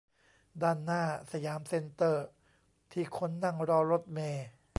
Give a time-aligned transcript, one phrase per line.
[0.61, 2.25] ด้านหน้าสยามเซ็นเตอร์
[2.91, 4.47] ที่คนนั่งรอรถเมล์